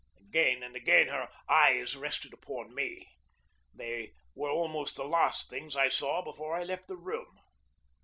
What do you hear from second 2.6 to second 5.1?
me. They were almost the